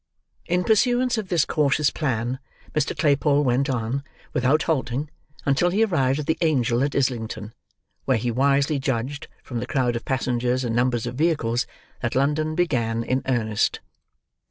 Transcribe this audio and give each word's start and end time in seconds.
In 0.47 0.63
pursuance 0.63 1.19
of 1.19 1.29
this 1.29 1.45
cautious 1.45 1.91
plan, 1.91 2.39
Mr. 2.73 2.97
Claypole 2.97 3.43
went 3.43 3.69
on, 3.69 4.03
without 4.33 4.63
halting, 4.63 5.11
until 5.45 5.69
he 5.69 5.85
arrived 5.85 6.17
at 6.17 6.25
the 6.25 6.39
Angel 6.41 6.81
at 6.81 6.95
Islington, 6.95 7.53
where 8.05 8.17
he 8.17 8.31
wisely 8.31 8.79
judged, 8.79 9.27
from 9.43 9.59
the 9.59 9.67
crowd 9.67 9.95
of 9.95 10.03
passengers 10.03 10.63
and 10.63 10.75
numbers 10.75 11.05
of 11.05 11.13
vehicles, 11.13 11.67
that 12.01 12.15
London 12.15 12.55
began 12.55 13.03
in 13.03 13.21
earnest. 13.27 13.79